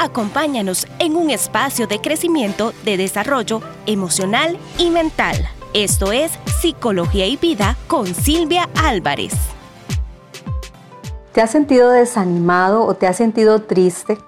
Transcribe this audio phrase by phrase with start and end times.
[0.00, 5.36] Acompáñanos en un espacio de crecimiento, de desarrollo emocional y mental.
[5.74, 9.34] Esto es Psicología y Vida con Silvia Álvarez.
[11.32, 14.18] ¿Te has sentido desanimado o te has sentido triste?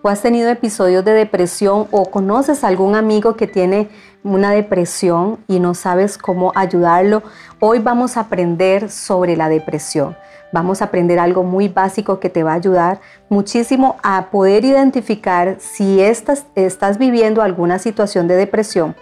[0.00, 3.88] ¿O has tenido episodios de depresión o conoces algún amigo que tiene
[4.22, 7.24] una depresión y no sabes cómo ayudarlo?
[7.58, 10.16] Hoy vamos a aprender sobre la depresión.
[10.52, 15.56] Vamos a aprender algo muy básico que te va a ayudar muchísimo a poder identificar
[15.58, 18.94] si estás, estás viviendo alguna situación de depresión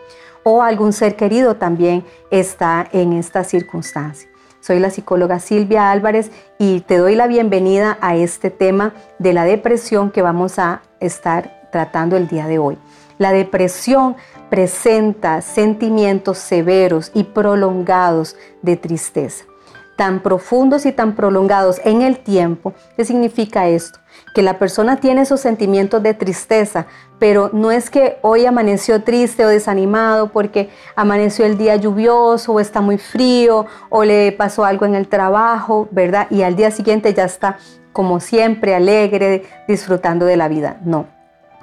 [0.45, 4.31] o algún ser querido también está en esta circunstancia.
[4.67, 9.45] Soy la psicóloga Silvia Álvarez y te doy la bienvenida a este tema de la
[9.45, 12.77] depresión que vamos a estar tratando el día de hoy.
[13.17, 14.17] La depresión
[14.51, 19.45] presenta sentimientos severos y prolongados de tristeza
[19.97, 23.99] tan profundos y tan prolongados en el tiempo, ¿qué significa esto?
[24.35, 26.87] Que la persona tiene esos sentimientos de tristeza,
[27.19, 32.61] pero no es que hoy amaneció triste o desanimado porque amaneció el día lluvioso o
[32.61, 36.27] está muy frío o le pasó algo en el trabajo, ¿verdad?
[36.31, 37.59] Y al día siguiente ya está
[37.93, 40.79] como siempre alegre, disfrutando de la vida.
[40.85, 41.07] No,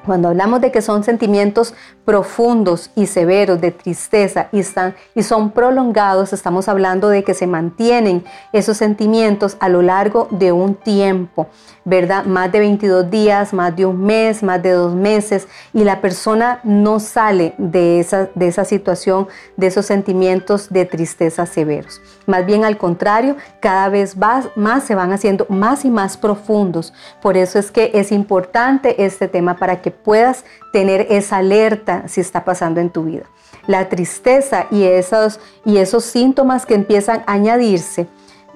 [0.05, 1.73] cuando hablamos de que son sentimientos
[2.05, 7.47] profundos y severos de tristeza y, están, y son prolongados, estamos hablando de que se
[7.47, 11.47] mantienen esos sentimientos a lo largo de un tiempo,
[11.85, 12.25] ¿verdad?
[12.25, 16.59] Más de 22 días, más de un mes, más de dos meses, y la persona
[16.63, 22.01] no sale de esa, de esa situación, de esos sentimientos de tristeza severos.
[22.25, 26.93] Más bien al contrario, cada vez más, más se van haciendo más y más profundos.
[27.21, 32.21] Por eso es que es importante este tema para que puedas tener esa alerta si
[32.21, 33.23] está pasando en tu vida.
[33.67, 38.07] La tristeza y esos, y esos síntomas que empiezan a añadirse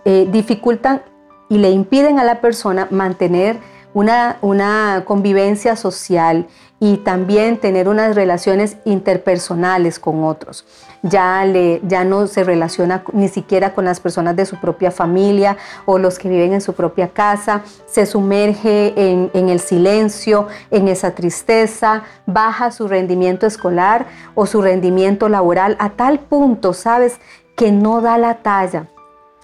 [0.05, 1.01] eh, dificultan
[1.49, 3.57] y le impiden a la persona mantener
[3.97, 6.47] una, convivencia social
[6.79, 10.65] y también tener unas relaciones interpersonales con otros.
[11.01, 11.43] Ya,
[11.83, 16.19] ya no se relaciona ni siquiera con las personas de su propia familia o los
[16.19, 22.71] que viven en su propia casa, se sumerge en el silencio, en esa tristeza, baja
[22.71, 24.05] su rendimiento escolar
[24.35, 27.19] o su rendimiento laboral a tal punto, ¿sabes?
[27.55, 28.87] que no da la talla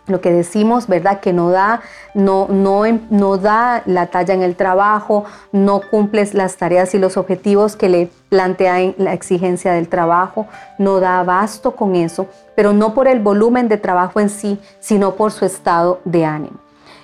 [0.08, 1.20] lo que decimos, ¿verdad?
[1.20, 1.82] Que no da,
[2.14, 7.18] no, no, no da la talla en el trabajo, no cumples las tareas y los
[7.18, 10.48] objetivos que le plantea en la exigencia del trabajo,
[10.78, 15.16] no da abasto con eso, pero no por el volumen de trabajo en sí, sino
[15.16, 16.58] por su estado de ánimo.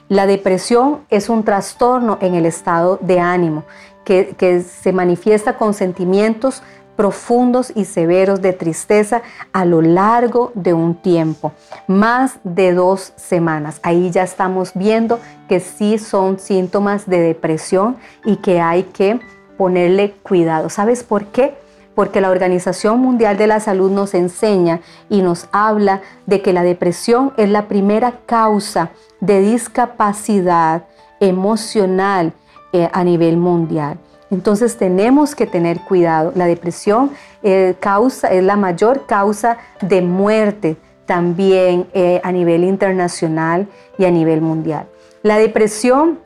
[0.10, 3.64] La depresión es un trastorno en el estado de ánimo
[4.04, 6.64] que, que se manifiesta con sentimientos
[7.00, 9.22] profundos y severos de tristeza
[9.54, 11.54] a lo largo de un tiempo,
[11.88, 13.80] más de dos semanas.
[13.84, 15.18] Ahí ya estamos viendo
[15.48, 17.96] que sí son síntomas de depresión
[18.26, 19.22] y que hay que
[19.58, 20.70] ponerle cuidado.
[20.70, 21.54] ¿Sabes por qué?
[21.96, 26.64] Porque la Organización Mundial de la Salud nos enseña y nos habla de que la
[26.64, 28.90] depresión es la primera causa
[29.22, 30.84] de discapacidad
[31.22, 32.34] emocional
[32.74, 34.00] eh, a nivel mundial.
[34.32, 36.32] Entonces tenemos que tener cuidado.
[36.36, 37.12] La depresión
[37.44, 43.68] eh, causa, es la mayor causa de muerte también eh, a nivel internacional
[43.98, 44.88] y a nivel mundial.
[45.24, 46.20] La depresión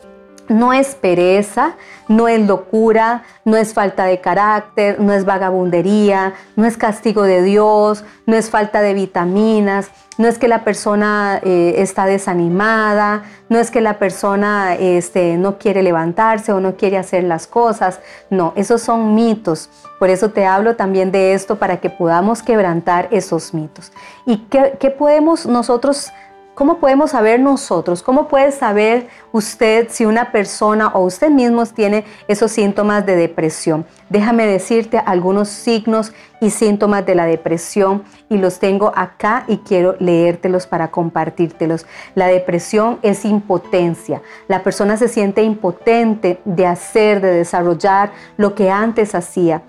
[0.49, 1.75] no es pereza,
[2.07, 7.41] no es locura, no es falta de carácter, no es vagabundería, no es castigo de
[7.41, 13.57] Dios, no es falta de vitaminas, no es que la persona eh, está desanimada, no
[13.57, 17.99] es que la persona este, no quiere levantarse o no quiere hacer las cosas,
[18.29, 19.69] no, esos son mitos.
[19.99, 23.91] Por eso te hablo también de esto para que podamos quebrantar esos mitos.
[24.25, 26.11] ¿Y qué, qué podemos nosotros
[26.55, 28.03] ¿Cómo podemos saber nosotros?
[28.03, 33.87] ¿Cómo puede saber usted si una persona o usted mismo tiene esos síntomas de depresión?
[34.09, 39.95] Déjame decirte algunos signos y síntomas de la depresión y los tengo acá y quiero
[39.97, 41.87] leértelos para compartírtelos.
[42.13, 44.21] La depresión es impotencia.
[44.47, 49.63] La persona se siente impotente de hacer, de desarrollar lo que antes hacía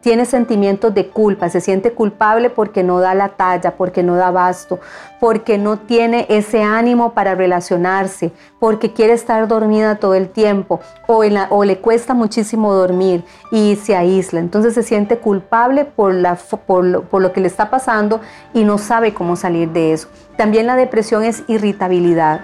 [0.00, 4.30] tiene sentimientos de culpa, se siente culpable porque no da la talla, porque no da
[4.30, 4.80] basto,
[5.20, 11.24] porque no tiene ese ánimo para relacionarse, porque quiere estar dormida todo el tiempo o,
[11.64, 14.40] le cuesta muchísimo dormir y se aísla.
[14.40, 18.20] Entonces se siente culpable por lo que le está pasando
[18.52, 20.08] y no sabe cómo salir de eso.
[20.36, 22.40] También la depresión es irritabilidad.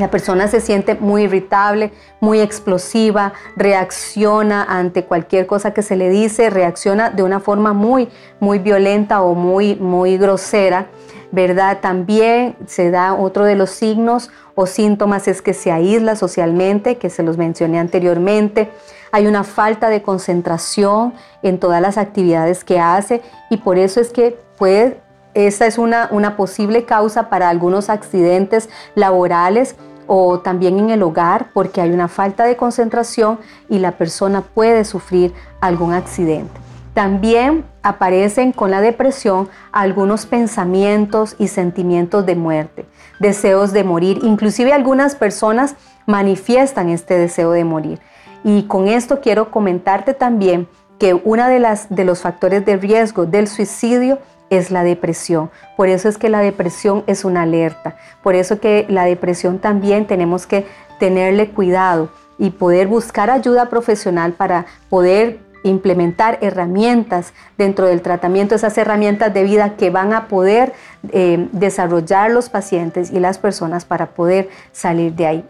[0.00, 6.08] La persona se siente muy irritable, muy explosiva, reacciona ante cualquier cosa que se le
[6.08, 8.08] dice, reacciona de una forma muy,
[8.40, 10.86] muy violenta o muy, muy grosera.
[11.32, 11.78] ¿verdad?
[11.80, 17.10] También se da otro de los signos o síntomas es que se aísla socialmente, que
[17.10, 18.70] se los mencioné anteriormente.
[19.12, 21.12] Hay una falta de concentración
[21.42, 23.20] en todas las actividades que hace
[23.50, 25.00] y por eso es que puede,
[25.34, 29.76] esta es una, una posible causa para algunos accidentes laborales
[30.12, 34.84] o también en el hogar porque hay una falta de concentración y la persona puede
[34.84, 36.50] sufrir algún accidente.
[36.94, 42.86] También aparecen con la depresión algunos pensamientos y sentimientos de muerte,
[43.20, 44.18] deseos de morir.
[44.24, 45.76] Inclusive algunas personas
[46.06, 48.00] manifiestan este deseo de morir.
[48.42, 50.66] Y con esto quiero comentarte también
[50.98, 54.18] que uno de, de los factores de riesgo del suicidio
[54.50, 55.50] es la depresión.
[55.76, 57.96] Por eso es que la depresión es una alerta.
[58.22, 60.66] Por eso que la depresión también tenemos que
[60.98, 68.76] tenerle cuidado y poder buscar ayuda profesional para poder implementar herramientas dentro del tratamiento, esas
[68.78, 70.72] herramientas de vida que van a poder
[71.12, 75.44] eh, desarrollar los pacientes y las personas para poder salir de ahí.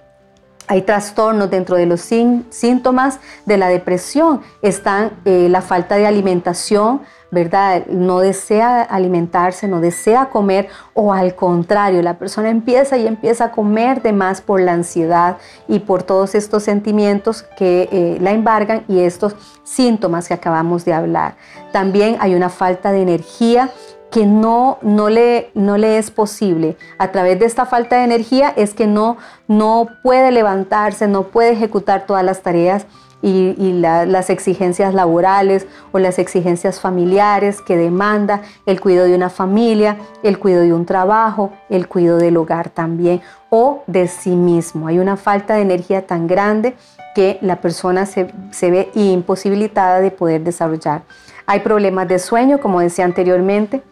[0.70, 4.40] Hay trastornos dentro de los síntomas de la depresión.
[4.62, 7.00] Están eh, la falta de alimentación,
[7.32, 7.86] ¿verdad?
[7.86, 13.50] No desea alimentarse, no desea comer o al contrario, la persona empieza y empieza a
[13.50, 18.84] comer de más por la ansiedad y por todos estos sentimientos que eh, la embargan
[18.86, 19.34] y estos
[19.64, 21.34] síntomas que acabamos de hablar.
[21.72, 23.70] También hay una falta de energía
[24.10, 26.76] que no, no, le, no le es posible.
[26.98, 29.18] A través de esta falta de energía es que no,
[29.48, 32.86] no puede levantarse, no puede ejecutar todas las tareas
[33.22, 39.98] y, las exigencias laborales o las exigencias familiares que demanda el cuidado de una familia,
[40.22, 43.20] el cuidado de un trabajo, el cuidado del hogar también
[43.50, 44.86] o de sí mismo.
[44.86, 46.74] Hay una falta de energía tan grande
[47.14, 51.02] que la persona se, se ve imposibilitada de poder desarrollar.
[51.46, 53.82] Hay problemas de sueño, como decía anteriormente,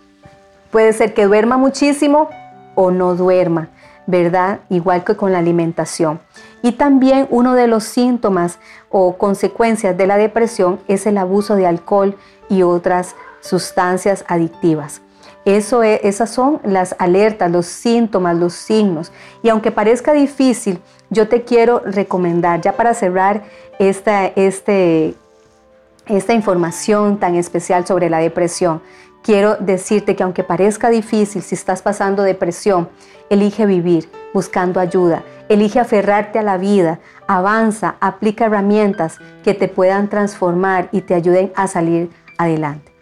[0.70, 2.28] Puede ser que duerma muchísimo
[2.74, 3.68] o no duerma,
[4.06, 4.60] ¿verdad?
[4.68, 6.20] Igual que con la alimentación.
[6.62, 8.58] Y también uno de los síntomas
[8.90, 12.16] o consecuencias de la depresión es el abuso de alcohol
[12.48, 15.00] y otras sustancias adictivas.
[15.44, 19.12] Eso es, esas son las alertas, los síntomas, los signos.
[19.42, 20.80] Y aunque parezca difícil,
[21.10, 23.44] yo te quiero recomendar, ya para cerrar
[23.78, 25.14] esta, este,
[26.06, 28.82] esta información tan especial sobre la depresión,
[29.22, 32.88] quiero decirte que aunque parezca difícil, si estás pasando depresión,
[33.30, 40.08] elige vivir buscando ayuda, elige aferrarte a la vida, avanza, aplica herramientas que te puedan
[40.08, 42.92] transformar y te ayuden a salir adelante.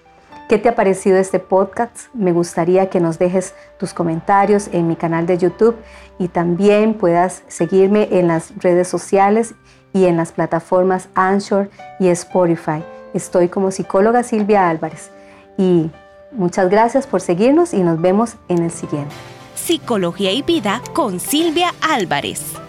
[0.49, 2.09] ¿Qué te ha parecido este podcast?
[2.15, 5.75] Me gustaría que nos dejes tus comentarios en mi canal de YouTube
[6.21, 9.57] y también puedas seguirme en las redes sociales
[9.93, 12.85] y en las plataformas Anchor y Spotify.
[13.13, 15.11] Estoy como psicóloga Silvia Álvarez
[15.59, 15.91] y
[16.37, 19.15] Muchas gracias por seguirnos y nos vemos en el siguiente.
[19.55, 22.66] Psicología y Vida con Silvia Álvarez.